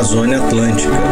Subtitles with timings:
[0.00, 1.09] Amazônia Atlântica.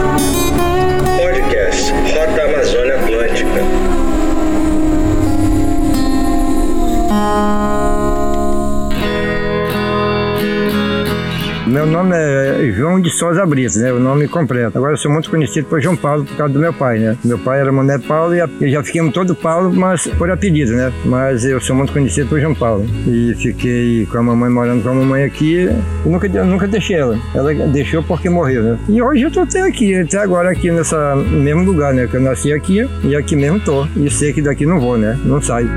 [13.18, 13.92] Souza Brito, né?
[13.92, 14.78] O nome completo.
[14.78, 17.16] Agora eu sou muito conhecido por João Paulo por causa do meu pai, né?
[17.24, 20.92] Meu pai era Mané Paulo e eu já fiquei todo Paulo, mas por apelido, né?
[21.04, 22.86] Mas eu sou muito conhecido por João Paulo.
[23.08, 25.68] E fiquei com a mamãe morando com a mamãe aqui
[26.06, 27.18] e nunca, nunca deixei ela.
[27.34, 28.78] Ela deixou porque morreu, né?
[28.88, 32.06] E hoje eu tô até aqui, até agora aqui nessa mesmo lugar, né?
[32.06, 33.84] Que eu nasci aqui e aqui mesmo tô.
[33.96, 35.18] E sei que daqui não vou, né?
[35.24, 35.68] Não saio.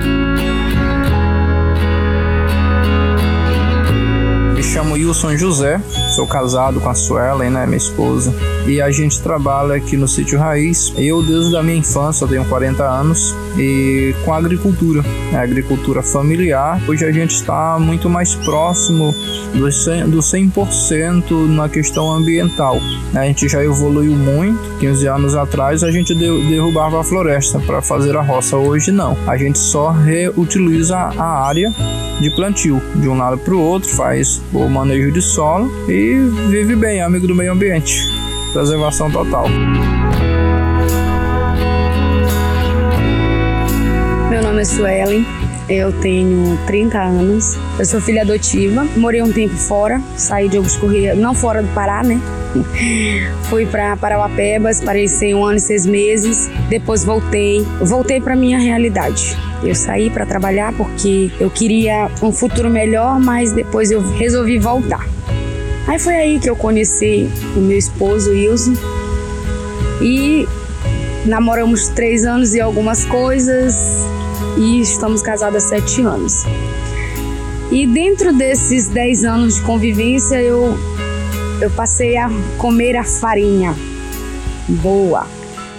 [4.72, 8.34] chamo Wilson José, sou casado com a Suelen, né, minha esposa,
[8.68, 10.94] e a gente trabalha aqui no Sítio Raiz.
[10.98, 16.82] Eu, desde a minha infância, tenho 40 anos, e com a agricultura, né, agricultura familiar.
[16.88, 19.14] Hoje a gente está muito mais próximo
[19.54, 22.80] do 100%, do 100% na questão ambiental.
[23.14, 24.60] A gente já evoluiu muito.
[24.80, 28.58] 15 anos atrás a gente derrubava a floresta para fazer a roça.
[28.58, 29.18] Hoje não.
[29.28, 31.74] A gente só reutiliza a área
[32.20, 36.01] de plantio de um lado para o outro, faz o manejo de solo e
[36.50, 38.08] vive bem, amigo do meio ambiente.
[38.52, 39.46] Preservação total.
[44.30, 45.26] Meu nome é Suelen,
[45.70, 50.80] eu tenho 30 anos, eu sou filha adotiva, morei um tempo fora, saí de Augusto
[50.80, 52.20] Corrêa, não fora do Pará, né?
[53.50, 59.38] Fui para Parauapebas, parei um ano e seis meses, depois voltei, voltei para minha realidade.
[59.64, 65.06] Eu saí para trabalhar porque eu queria um futuro melhor, mas depois eu resolvi voltar.
[65.88, 68.74] Aí foi aí que eu conheci o meu esposo Wilson
[70.02, 70.48] e
[71.26, 73.76] namoramos três anos e algumas coisas
[74.58, 76.44] e estamos casados há sete anos.
[77.72, 80.78] E dentro desses dez anos de convivência eu
[81.62, 83.76] eu passei a comer a farinha
[84.68, 85.28] boa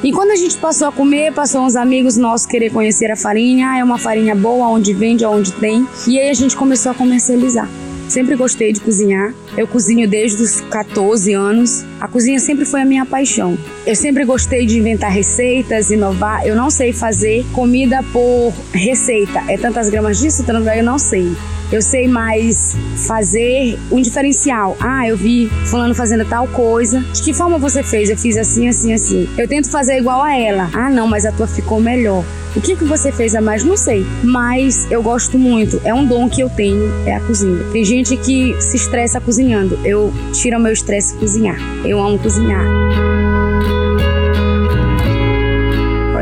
[0.03, 3.79] e quando a gente passou a comer, passou uns amigos nossos querer conhecer a farinha.
[3.79, 5.87] É uma farinha boa, onde vende, onde tem.
[6.09, 7.69] E aí a gente começou a comercializar.
[8.13, 9.33] Sempre gostei de cozinhar.
[9.57, 11.83] Eu cozinho desde os 14 anos.
[11.99, 13.57] A cozinha sempre foi a minha paixão.
[13.87, 16.47] Eu sempre gostei de inventar receitas, inovar.
[16.47, 19.43] Eu não sei fazer comida por receita.
[19.49, 21.33] É tantas gramas disso, tantas gramas, eu não sei.
[21.73, 24.77] Eu sei mais fazer um diferencial.
[24.79, 27.01] Ah, eu vi fulano fazendo tal coisa.
[27.01, 28.11] De que forma você fez?
[28.11, 29.29] Eu fiz assim, assim, assim.
[29.39, 30.69] Eu tento fazer igual a ela.
[30.75, 32.23] Ah, não, mas a tua ficou melhor.
[32.55, 33.65] O que, que você fez a mais?
[33.65, 34.05] Não sei.
[34.23, 35.81] Mas eu gosto muito.
[35.83, 37.65] É um dom que eu tenho, é a cozinha.
[37.73, 39.79] Tem gente que se estressa cozinhando.
[39.83, 41.57] Eu tiro o meu estresse cozinhar.
[41.87, 43.32] Eu amo cozinhar.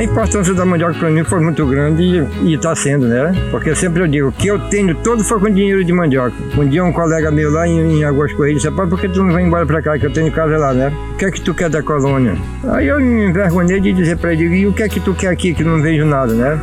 [0.01, 3.35] A importância da mandioca para mim foi muito grande e está sendo, né?
[3.51, 6.33] Porque sempre eu digo que eu tenho todo foi com dinheiro de mandioca.
[6.57, 9.35] Um dia um colega meu lá em, em Águas Corridas disse, por que tu não
[9.35, 10.91] vem embora para cá, que eu tenho casa lá, né?
[11.13, 12.35] O que é que tu quer da colônia?
[12.69, 15.29] Aí eu me envergonhei de dizer para ele, e o que é que tu quer
[15.29, 16.59] aqui, que não vejo nada, né?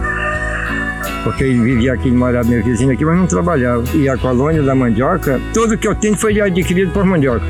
[1.23, 3.83] porque ele vivia aqui, morava meu vizinho aqui, mas não trabalhava.
[3.93, 7.45] E a colônia da mandioca, tudo que eu tenho foi adquirido por mandioca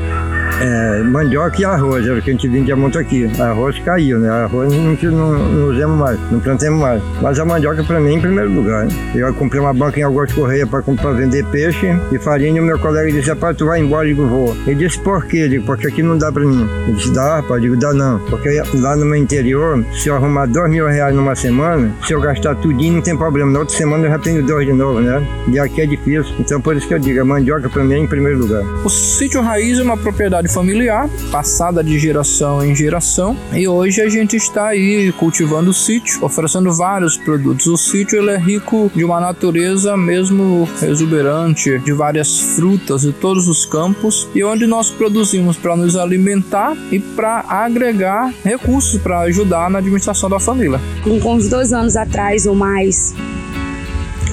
[0.61, 3.29] é, mandioca e arroz, era o que a gente vendia muito aqui.
[3.39, 4.29] Arroz caiu, né?
[4.29, 7.01] Arroz não, não, não usamos mais, não plantamos mais.
[7.21, 8.87] Mas a mandioca para mim em primeiro lugar.
[9.15, 10.81] Eu comprei uma banca em Augusto Correia para
[11.13, 14.07] vender peixe e farinha e o meu colega disse, rapaz, tu vai embora?
[14.07, 14.55] Eu digo, vou.
[14.65, 15.37] Ele disse, por quê?
[15.37, 16.67] Eu digo, porque aqui não dá para mim.
[16.87, 17.63] Ele disse, dá, rapaz?
[17.63, 18.19] Eu digo, dá não.
[18.19, 22.21] Porque lá no meu interior, se eu arrumar dois mil reais numa semana, se eu
[22.21, 23.51] gastar tudinho, não tem problema.
[23.51, 25.25] Na outra semana eu já tenho dois de novo, né?
[25.47, 26.33] E aqui é difícil.
[26.39, 28.63] Então por isso que eu digo, a mandioca para mim é em primeiro lugar.
[28.83, 34.09] O sítio Raiz é uma propriedade familiar, passada de geração em geração, e hoje a
[34.09, 37.67] gente está aí cultivando o sítio, oferecendo vários produtos.
[37.67, 43.47] O sítio ele é rico de uma natureza mesmo exuberante, de várias frutas de todos
[43.47, 49.69] os campos, e onde nós produzimos para nos alimentar e para agregar recursos para ajudar
[49.69, 50.79] na administração da família.
[51.03, 53.13] Com uns dois anos atrás ou mais,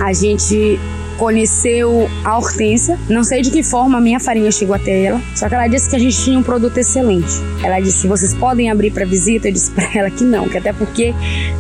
[0.01, 0.79] a gente
[1.15, 2.99] conheceu a Hortência.
[3.09, 5.89] Não sei de que forma a minha farinha chegou até ela, só que ela disse
[5.89, 7.33] que a gente tinha um produto excelente.
[7.63, 10.73] Ela disse: "Vocês podem abrir para visita?" Eu disse para ela que não, que até
[10.73, 11.15] porque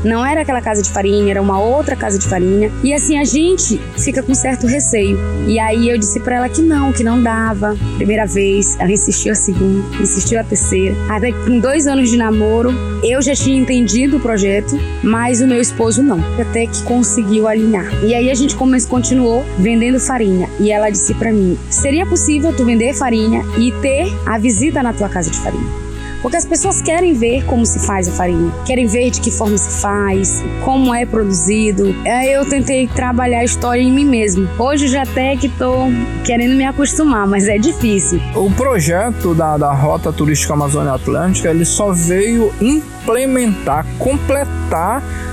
[0.05, 2.71] não era aquela casa de farinha, era uma outra casa de farinha.
[2.83, 5.19] E assim a gente fica com certo receio.
[5.47, 7.77] E aí eu disse para ela que não, que não dava.
[7.97, 10.95] Primeira vez, ela insistiu a segunda, insistiu a terceira.
[11.09, 15.47] Até que com dois anos de namoro, eu já tinha entendido o projeto, mas o
[15.47, 16.21] meu esposo não.
[16.41, 17.87] Até que conseguiu alinhar.
[18.05, 20.49] E aí a gente começou, vendendo farinha.
[20.59, 24.93] E ela disse para mim: seria possível tu vender farinha e ter a visita na
[24.93, 25.85] tua casa de farinha?
[26.25, 29.59] Porque as pessoas querem ver como se faz a farinha, querem ver de que forma
[29.59, 31.95] se faz, como é produzido.
[32.03, 34.49] Aí eu tentei trabalhar a história em mim mesmo.
[34.59, 35.89] Hoje já até que tô
[36.25, 38.23] querendo me acostumar, mas é difícil.
[38.35, 44.64] O projeto da, da Rota Turística Amazônia Atlântica, ele só veio implementar, completar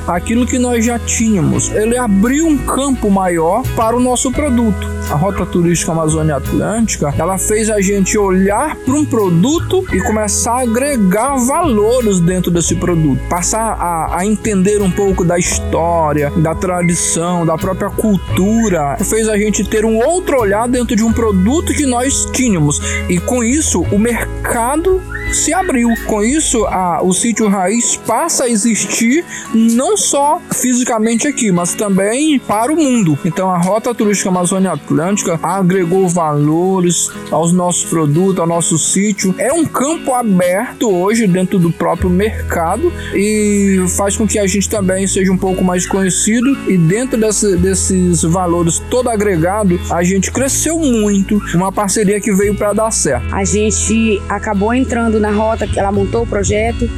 [0.07, 1.69] aquilo que nós já tínhamos.
[1.71, 4.89] Ele abriu um campo maior para o nosso produto.
[5.09, 10.53] A Rota Turística Amazônia Atlântica, ela fez a gente olhar para um produto e começar
[10.53, 16.55] a agregar valores dentro desse produto, passar a, a entender um pouco da história, da
[16.55, 18.95] tradição, da própria cultura.
[19.03, 23.19] Fez a gente ter um outro olhar dentro de um produto que nós tínhamos e
[23.19, 25.01] com isso o mercado
[25.33, 25.89] se abriu.
[26.05, 29.23] Com isso, a, o sítio raiz passa a existir
[29.53, 33.17] não só fisicamente aqui, mas também para o mundo.
[33.25, 39.33] Então, a Rota Turística Amazônia Atlântica agregou valores aos nossos produtos, ao nosso sítio.
[39.37, 44.69] É um campo aberto hoje dentro do próprio mercado e faz com que a gente
[44.69, 46.57] também seja um pouco mais conhecido.
[46.67, 51.41] E dentro desse, desses valores todo agregado, a gente cresceu muito.
[51.53, 53.33] Uma parceria que veio para dar certo.
[53.33, 56.89] A gente acabou entrando na rota ela montou o projeto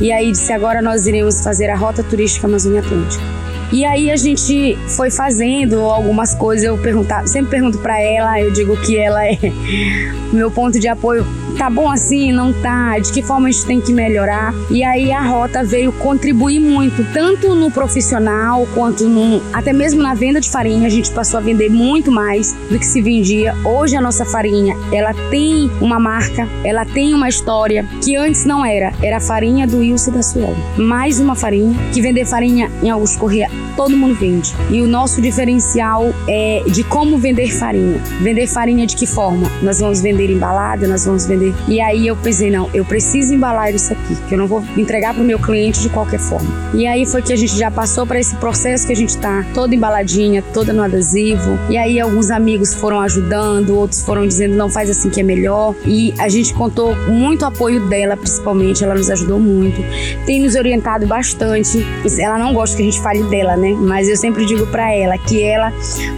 [0.00, 3.24] e aí disse agora nós iremos fazer a rota turística Amazônia Atlântica.
[3.72, 8.52] E aí a gente foi fazendo algumas coisas, eu perguntava, sempre pergunto para ela, eu
[8.52, 9.38] digo que ela é
[10.32, 11.26] meu ponto de apoio
[11.56, 14.54] tá bom assim, não tá, de que forma a gente tem que melhorar.
[14.70, 20.14] E aí a rota veio contribuir muito, tanto no profissional quanto no, até mesmo na
[20.14, 23.54] venda de farinha, a gente passou a vender muito mais do que se vendia.
[23.64, 28.64] Hoje a nossa farinha, ela tem uma marca, ela tem uma história que antes não
[28.64, 30.54] era, era a farinha do Wilson da Suel.
[30.76, 34.54] Mais uma farinha, que vender farinha em Augusto Correia, todo mundo vende.
[34.70, 38.00] E o nosso diferencial é de como vender farinha.
[38.20, 39.50] Vender farinha de que forma?
[39.62, 43.74] Nós vamos vender embalada, nós vamos vender e aí eu pensei, não, eu preciso embalar
[43.74, 46.48] isso aqui, que eu não vou entregar para o meu cliente de qualquer forma.
[46.74, 49.44] E aí foi que a gente já passou para esse processo que a gente tá
[49.52, 51.58] toda embaladinha, toda no adesivo.
[51.68, 55.74] E aí alguns amigos foram ajudando, outros foram dizendo, não faz assim que é melhor.
[55.84, 59.82] E a gente contou muito apoio dela, principalmente, ela nos ajudou muito.
[60.24, 61.84] Tem nos orientado bastante.
[62.18, 63.76] Ela não gosta que a gente fale dela, né?
[63.78, 65.70] Mas eu sempre digo para ela que ela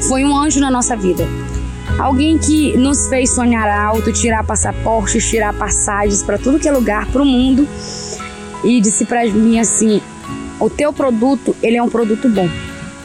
[0.06, 1.26] foi um anjo na nossa vida.
[1.98, 7.06] Alguém que nos fez sonhar alto, tirar passaportes, tirar passagens para tudo que é lugar,
[7.06, 7.66] para o mundo.
[8.62, 10.00] E disse para mim assim:
[10.60, 12.48] o teu produto, ele é um produto bom.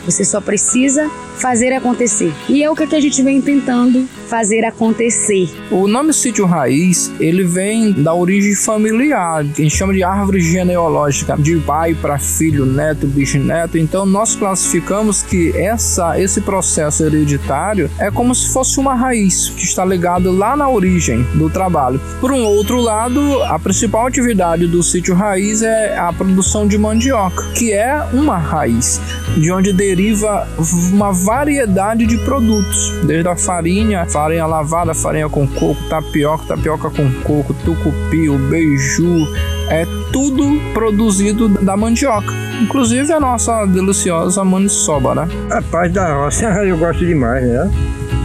[0.05, 2.33] Você só precisa fazer acontecer.
[2.47, 5.49] E é o que a gente vem tentando fazer acontecer.
[5.71, 10.39] O nome sítio raiz, ele vem da origem familiar, que a gente chama de árvore
[10.39, 13.77] genealógica, de pai para filho, neto, bisneto.
[13.77, 19.63] Então nós classificamos que essa esse processo hereditário é como se fosse uma raiz que
[19.63, 21.99] está ligado lá na origem do trabalho.
[22.19, 27.43] Por um outro lado, a principal atividade do sítio raiz é a produção de mandioca,
[27.55, 28.99] que é uma raiz,
[29.37, 30.47] de onde deriva
[30.91, 37.11] uma variedade de produtos, desde a farinha, farinha lavada, farinha com coco, tapioca, tapioca com
[37.21, 39.27] coco, tucupi, o beiju,
[39.69, 42.33] é tudo produzido da mandioca.
[42.61, 45.27] Inclusive a nossa deliciosa maniçoba, né?
[45.49, 47.71] A paz da roça eu gosto demais, né?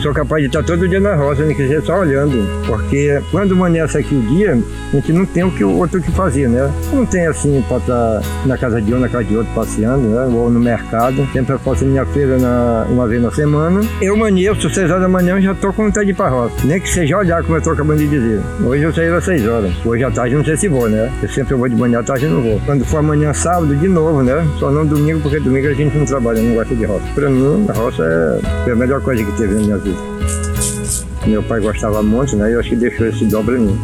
[0.03, 2.47] Sou capaz de estar todo dia na roça, nem quiser só olhando.
[2.67, 4.57] Porque quando amanhece aqui o dia,
[4.93, 6.71] a gente não tem o que o outro que fazer, né?
[6.93, 10.25] Não tem assim para estar na casa de um, na casa de outro passeando, né?
[10.33, 11.27] Ou no mercado.
[11.33, 13.81] Sempre eu faço minha feira na, uma vez na semana.
[14.01, 16.55] Eu amanheço, seis horas da manhã, eu já tô com vontade de ir pra roça.
[16.65, 18.41] Nem que seja olhar, como eu tô acabando de dizer.
[18.63, 19.73] Hoje eu saí às seis horas.
[19.85, 21.11] Hoje à tarde não sei se vou, né?
[21.21, 22.61] Eu sempre vou de manhã à tarde não vou.
[22.65, 24.47] Quando for amanhã sábado, de novo, né?
[24.61, 27.05] Só não domingo, porque domingo a gente não trabalha, não gosta de roça.
[27.17, 29.88] Pra mim, a roça é a melhor coisa que teve na minha vida.
[31.29, 32.49] Meu pai gostava muito, né?
[32.49, 33.79] E eu acho que deixou esse dom pra mim.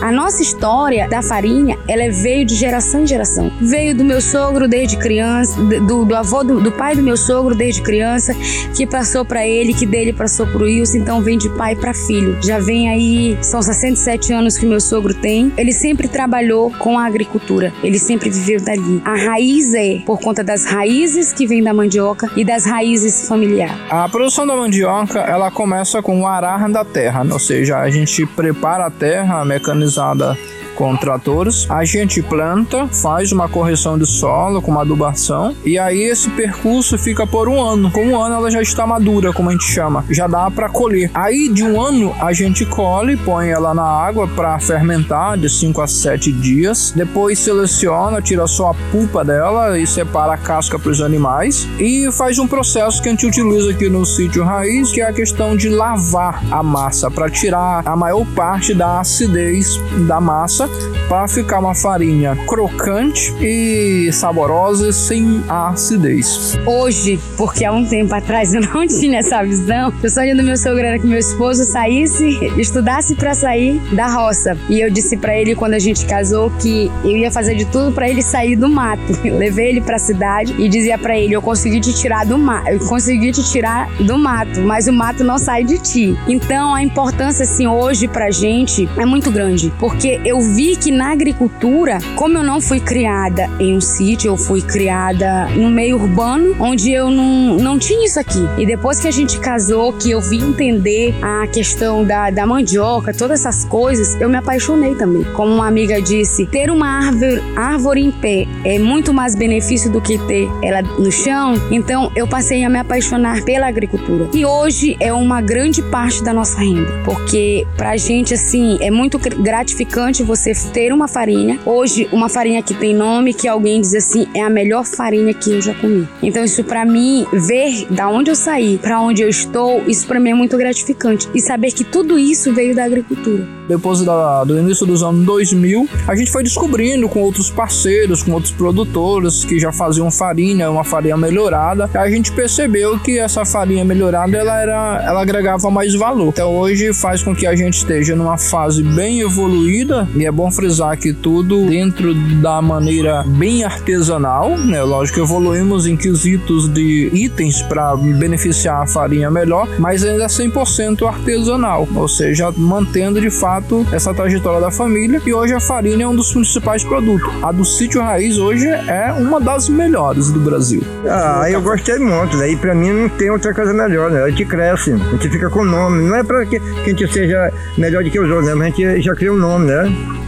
[0.00, 3.52] A nossa história da farinha, ela veio de geração em geração.
[3.60, 7.54] Veio do meu sogro desde criança, do, do avô do, do, pai do meu sogro
[7.54, 8.34] desde criança,
[8.74, 12.38] que passou para ele, que dele passou pro Wilson, então vem de pai para filho.
[12.42, 15.52] Já vem aí, são 67 anos que meu sogro tem.
[15.58, 19.02] Ele sempre trabalhou com a agricultura, ele sempre viveu dali.
[19.04, 23.76] A raiz é por conta das raízes que vem da mandioca e das raízes familiares.
[23.90, 28.24] A produção da mandioca, ela começa com o arar da terra, ou seja, a gente
[28.24, 29.44] prepara a terra,
[29.90, 30.36] 啥的。
[30.80, 31.66] Com tratores.
[31.68, 36.96] A gente planta, faz uma correção de solo com uma adubação e aí esse percurso
[36.96, 37.90] fica por um ano.
[37.90, 41.10] Com um ano ela já está madura, como a gente chama, já dá para colher.
[41.12, 45.82] Aí de um ano a gente colhe, põe ela na água para fermentar de 5
[45.82, 46.94] a 7 dias.
[46.96, 52.10] Depois seleciona, tira só a pulpa dela e separa a casca para os animais e
[52.10, 55.54] faz um processo que a gente utiliza aqui no sítio raiz, que é a questão
[55.54, 60.69] de lavar a massa para tirar a maior parte da acidez da massa
[61.10, 66.56] para ficar uma farinha crocante e saborosa sem acidez.
[66.64, 70.56] Hoje, porque há um tempo atrás eu não tinha essa visão, o sonho do meu
[70.56, 74.56] sogro era que meu esposo saísse, estudasse para sair da roça.
[74.68, 77.90] E eu disse para ele quando a gente casou que eu ia fazer de tudo
[77.90, 79.02] para ele sair do mato.
[79.24, 82.38] Eu levei ele para a cidade e dizia para ele: "Eu consegui te tirar do
[82.38, 86.16] mato, eu consegui te tirar do mato, mas o mato não sai de ti".
[86.28, 91.12] Então, a importância assim hoje pra gente é muito grande, porque eu vi que na
[91.12, 96.56] agricultura, como eu não fui criada em um sítio, eu fui criada no meio urbano,
[96.58, 98.40] onde eu não, não tinha isso aqui.
[98.58, 103.14] E depois que a gente casou, que eu vim entender a questão da, da mandioca,
[103.14, 105.22] todas essas coisas, eu me apaixonei também.
[105.34, 110.00] Como uma amiga disse, ter uma árvore, árvore em pé é muito mais benefício do
[110.00, 111.54] que ter ela no chão.
[111.70, 114.28] Então eu passei a me apaixonar pela agricultura.
[114.34, 119.18] E hoje é uma grande parte da nossa renda, porque pra gente assim é muito
[119.18, 120.39] gratificante você
[120.72, 121.58] ter uma farinha.
[121.64, 125.52] Hoje uma farinha que tem nome que alguém diz assim é a melhor farinha que
[125.52, 126.08] eu já comi.
[126.22, 130.20] Então isso para mim ver da onde eu saí, para onde eu estou, isso para
[130.20, 133.60] mim é muito gratificante e saber que tudo isso veio da agricultura.
[133.68, 138.32] Depois da, do início dos anos 2000, a gente foi descobrindo com outros parceiros, com
[138.32, 141.88] outros produtores que já faziam farinha, uma farinha melhorada.
[141.94, 146.30] A gente percebeu que essa farinha melhorada ela era, ela agregava mais valor.
[146.30, 150.50] Então hoje faz com que a gente esteja numa fase bem evoluída e é bom
[150.50, 154.82] frisar que tudo dentro da maneira bem artesanal, né?
[154.82, 161.88] Lógico evoluímos em quesitos de itens para beneficiar a farinha melhor, mas ainda 100% artesanal,
[161.94, 165.20] ou seja, mantendo de fato essa trajetória da família.
[165.24, 167.30] E hoje a farinha é um dos principais produtos.
[167.42, 170.82] A do sítio raiz hoje é uma das melhores do Brasil.
[171.08, 172.50] Ah, eu gostei muito, né?
[172.50, 174.22] E pra mim não tem outra coisa melhor, né?
[174.22, 176.02] A gente cresce, a gente fica com nome.
[176.02, 178.54] Não é pra que, que a gente seja melhor do que os outros, né?
[178.54, 180.19] Mas a gente já cria um nome, né?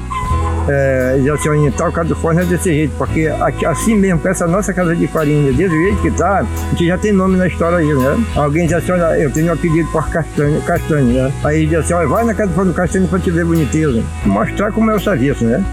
[0.68, 1.48] É, já se
[2.04, 3.28] de forno é desse jeito, porque
[3.66, 6.96] assim mesmo, com essa nossa casa de farinha, desse jeito que tá, a gente já
[6.98, 8.24] tem nome na história aí, né?
[8.36, 11.32] Alguém diz assim, olha, eu tenho um apelido por castanho, castanho, né?
[11.44, 14.02] Aí diz assim, olha, vai na casa do castanho pra te ver boniteza.
[14.24, 15.64] Mostrar como é o serviço, né?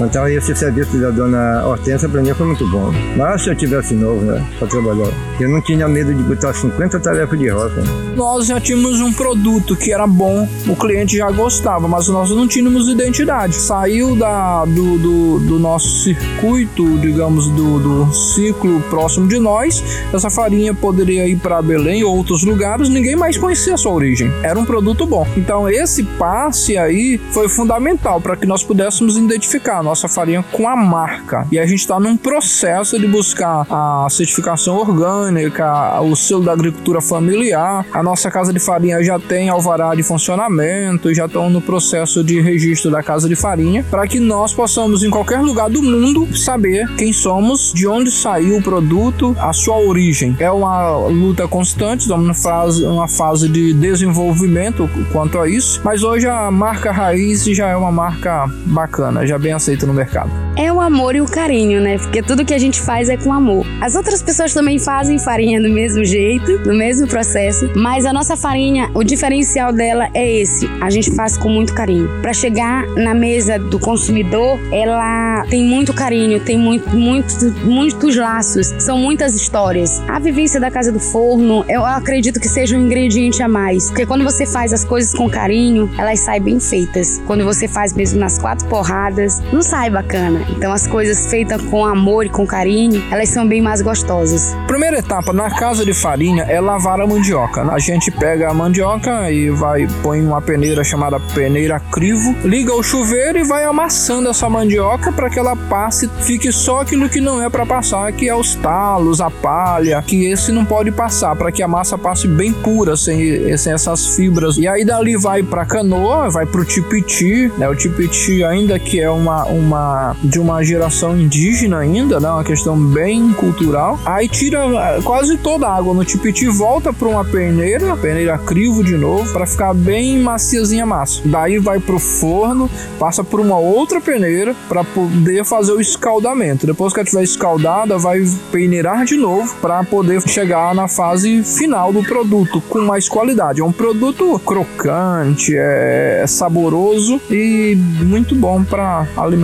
[0.00, 2.90] Então esse serviço da dona Hortência para mim foi muito bom.
[3.16, 6.98] Mas se eu tivesse novo, né, para trabalhar, eu não tinha medo de botar 50
[7.00, 7.82] tarefas de roça.
[8.16, 12.46] Nós já tínhamos um produto que era bom, o cliente já gostava, mas nós não
[12.46, 13.54] tínhamos identidade.
[13.54, 19.82] Saiu da, do, do, do nosso circuito, digamos, do, do ciclo próximo de nós.
[20.12, 24.32] Essa farinha poderia ir para Belém ou outros lugares, ninguém mais conhecia a sua origem.
[24.42, 25.26] Era um produto bom.
[25.36, 30.74] Então esse passe aí foi fundamental para que nós pudéssemos identificar nossa farinha com a
[30.74, 31.46] marca.
[31.52, 37.00] E a gente está num processo de buscar a certificação orgânica, o selo da agricultura
[37.00, 37.86] familiar.
[37.92, 42.40] A nossa casa de farinha já tem alvará de funcionamento, já estão no processo de
[42.40, 46.88] registro da casa de farinha, para que nós possamos, em qualquer lugar do mundo, saber
[46.96, 50.36] quem somos, de onde saiu o produto, a sua origem.
[50.38, 56.02] É uma luta constante, estamos numa fase, uma fase de desenvolvimento quanto a isso, mas
[56.02, 60.30] hoje a marca raiz já é uma marca bacana, já bem aceita aceito no mercado?
[60.56, 61.98] É o amor e o carinho, né?
[61.98, 63.66] Porque tudo que a gente faz é com amor.
[63.80, 68.36] As outras pessoas também fazem farinha do mesmo jeito, do mesmo processo, mas a nossa
[68.36, 70.68] farinha, o diferencial dela é esse.
[70.80, 72.08] A gente faz com muito carinho.
[72.22, 78.72] Para chegar na mesa do consumidor, ela tem muito carinho, tem muito, muito, muitos laços,
[78.78, 80.00] são muitas histórias.
[80.08, 84.06] A vivência da casa do forno, eu acredito que seja um ingrediente a mais, porque
[84.06, 87.20] quando você faz as coisas com carinho, elas saem bem feitas.
[87.26, 90.44] Quando você faz mesmo nas quatro porradas, não sai bacana.
[90.50, 94.54] Então as coisas feitas com amor e com carinho, elas são bem mais gostosas.
[94.66, 97.62] Primeira etapa na casa de farinha é lavar a mandioca.
[97.72, 102.82] A gente pega a mandioca e vai põe uma peneira chamada peneira crivo, liga o
[102.82, 107.42] chuveiro e vai amassando essa mandioca para que ela passe, fique só aquilo que não
[107.42, 111.50] é para passar, que é os talos, a palha, que esse não pode passar, para
[111.50, 114.56] que a massa passe bem pura, sem, sem essas fibras.
[114.58, 117.68] E aí dali vai para canoa, vai pro tipiti, né?
[117.68, 122.28] O tipiti ainda que é uma uma de uma geração indígena ainda, né?
[122.28, 123.98] Uma questão bem cultural.
[124.04, 128.82] Aí tira eh, quase toda a água no tipiti, volta para uma peneira, peneira crivo
[128.82, 131.22] de novo, para ficar bem maciazinha massa.
[131.24, 132.68] Daí vai pro forno,
[132.98, 136.66] passa por uma outra peneira para poder fazer o escaldamento.
[136.66, 141.92] Depois que ela estiver escaldada, vai peneirar de novo para poder chegar na fase final
[141.92, 143.60] do produto com mais qualidade.
[143.60, 149.43] É um produto crocante, é saboroso e muito bom para alimentar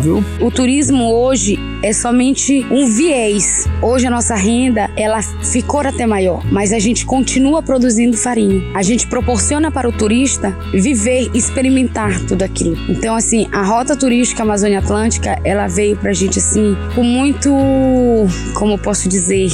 [0.00, 0.24] viu?
[0.40, 3.66] O turismo hoje é somente um viés.
[3.82, 8.62] Hoje a nossa renda, ela ficou até maior, mas a gente continua produzindo farinha.
[8.74, 12.76] A gente proporciona para o turista viver, experimentar tudo aquilo.
[12.88, 17.50] Então, assim, a rota turística Amazônia Atlântica, ela veio pra gente, assim, com muito,
[18.54, 19.50] como posso dizer,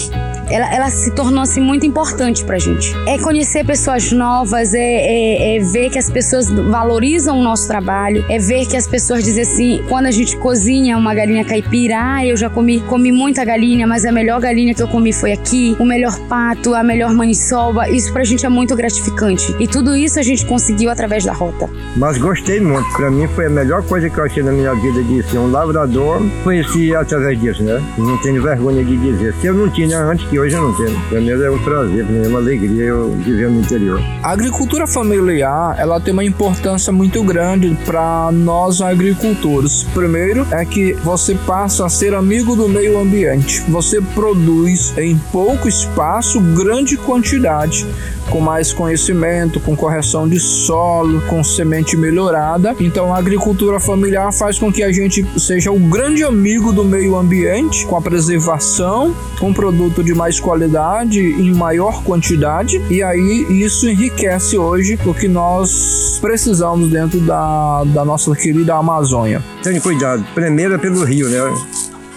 [0.50, 2.94] ela, ela se tornou assim muito importante pra gente.
[3.06, 8.24] É conhecer pessoas novas, é, é, é, ver que as pessoas valorizam o nosso trabalho,
[8.28, 12.24] é ver que as pessoas dizem assim, quando a gente cozinha uma galinha caipira, ah,
[12.26, 15.76] eu já comi, comi muita galinha, mas a melhor galinha que eu comi foi aqui,
[15.80, 19.54] o melhor pato, a melhor maniçoba, isso pra gente é muito gratificante.
[19.58, 21.68] E tudo isso a gente conseguiu através da rota.
[21.96, 25.02] Mas gostei muito, pra mim foi a melhor coisa que eu achei na minha vida
[25.02, 27.82] de ser um lavrador, conheci através disso, né?
[27.98, 29.34] Não tenho vergonha de dizer.
[29.40, 31.00] Se eu não tinha antes que que hoje eu não tenho.
[31.08, 33.98] Para mim é um prazer, para mim é uma alegria eu viver no interior.
[34.22, 39.75] A agricultura familiar, ela tem uma importância muito grande para nós agricultores.
[39.82, 43.60] Primeiro é que você passa a ser amigo do meio ambiente.
[43.68, 47.86] Você produz em pouco espaço grande quantidade
[48.30, 52.74] com mais conhecimento, com correção de solo, com semente melhorada.
[52.80, 57.16] Então a agricultura familiar faz com que a gente seja o grande amigo do meio
[57.16, 63.88] ambiente, com a preservação, com produto de mais qualidade em maior quantidade, e aí isso
[63.88, 69.42] enriquece hoje o que nós precisamos dentro da, da nossa querida Amazônia.
[69.62, 71.38] Tenha cuidado, primeiro é pelo rio, né?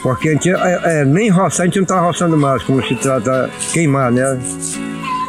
[0.02, 2.96] Porque a gente, é, é, nem roçar, a gente não está roçando mais, como se
[2.96, 4.40] trata queimar, né?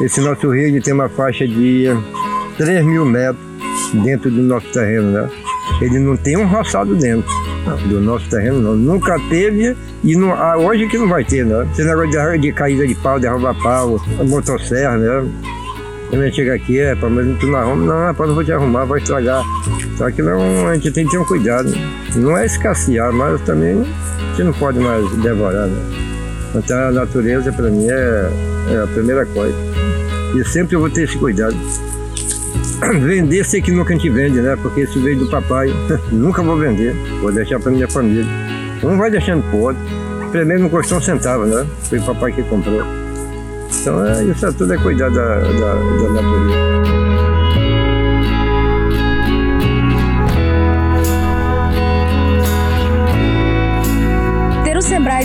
[0.01, 1.85] Esse nosso rio tem uma faixa de
[2.57, 3.43] 3 mil metros
[4.03, 5.29] dentro do nosso terreno, né?
[5.81, 7.31] Ele não tem um roçado dentro
[7.87, 8.75] do nosso terreno, não.
[8.75, 11.67] Nunca teve e não, ah, hoje que não vai ter, né?
[11.71, 15.29] Esse negócio de, de caída de pau, derrubar pau, motosserra, né?
[16.09, 18.99] Quando chega aqui, é, mas tu não arruma, não, rapaz, não vou te arrumar, vai
[18.99, 19.43] estragar.
[19.97, 21.71] Só que não, a gente tem que ter um cuidado.
[22.15, 23.85] Não é escassear, mas também
[24.31, 25.81] gente não pode mais devorar, né?
[26.55, 28.29] Então a natureza para mim é,
[28.73, 29.55] é a primeira coisa.
[30.35, 31.55] E sempre eu vou ter esse cuidado.
[33.01, 34.55] Vender sei que nunca a gente vende, né?
[34.61, 35.67] Porque isso veio do papai.
[36.11, 36.93] nunca vou vender.
[37.21, 38.25] Vou deixar para minha família.
[38.83, 39.81] Um vai deixando pro outro.
[40.31, 41.67] Primeiro não custou um centavo, né?
[41.83, 42.81] Foi o papai que comprou.
[43.79, 47.40] Então é, isso é tudo é cuidar da, da, da natureza.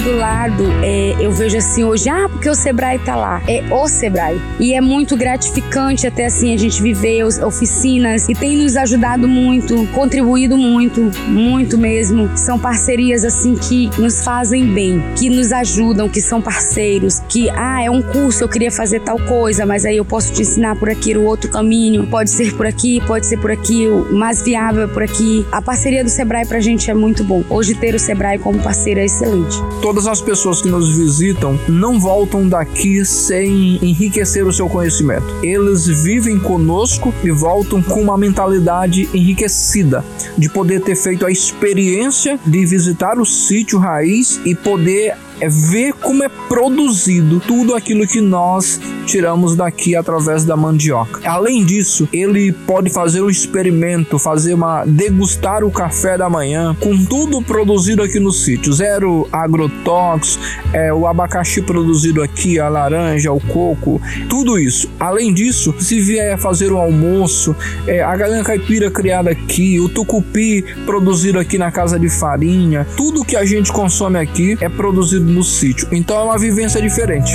[0.06, 3.42] Do lado, é, eu vejo assim hoje, ah, porque o Sebrae tá lá.
[3.48, 4.40] É o Sebrae.
[4.60, 9.84] E é muito gratificante até assim a gente viver oficinas e tem nos ajudado muito,
[9.88, 12.30] contribuído muito, muito mesmo.
[12.36, 17.82] São parcerias assim que nos fazem bem, que nos ajudam, que são parceiros, que ah,
[17.82, 20.88] é um curso, eu queria fazer tal coisa, mas aí eu posso te ensinar por
[20.88, 24.84] aqui o outro caminho, pode ser por aqui, pode ser por aqui, o mais viável
[24.84, 25.44] é por aqui.
[25.50, 27.42] A parceria do Sebrae pra gente é muito bom.
[27.50, 29.56] Hoje ter o Sebrae como parceiro é excelente.
[29.96, 35.24] Todas as pessoas que nos visitam não voltam daqui sem enriquecer o seu conhecimento.
[35.42, 40.04] Eles vivem conosco e voltam com uma mentalidade enriquecida
[40.36, 45.92] de poder ter feito a experiência de visitar o sítio raiz e poder é ver
[45.94, 51.20] como é produzido tudo aquilo que nós tiramos daqui através da mandioca.
[51.28, 57.04] Além disso, ele pode fazer um experimento, fazer uma degustar o café da manhã com
[57.04, 60.38] tudo produzido aqui no sítio, zero agrotóxicos,
[60.72, 64.90] é, o abacaxi produzido aqui, a laranja, o coco, tudo isso.
[64.98, 67.54] Além disso, se vier fazer o almoço,
[67.86, 73.24] é, a galinha caipira criada aqui, o tucupi produzido aqui na casa de farinha, tudo
[73.24, 75.88] que a gente consome aqui é produzido no sítio.
[75.92, 77.32] Então é uma vivência diferente.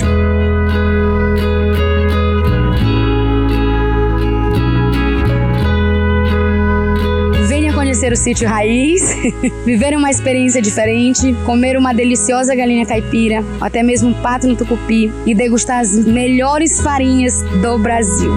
[7.47, 9.01] Venha conhecer o sítio raiz,
[9.65, 15.11] viver uma experiência diferente, comer uma deliciosa galinha caipira, até mesmo um pato no tucupi
[15.25, 18.31] e degustar as melhores farinhas do Brasil.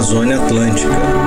[0.00, 1.19] Amazônia Atlântica.